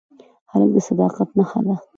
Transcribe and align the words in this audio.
هلک 0.51 0.69
د 0.75 0.77
صداقت 0.87 1.29
نښه 1.37 1.59
ده. 1.65 1.75